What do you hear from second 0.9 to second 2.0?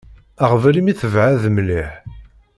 tebɛed mliḥ.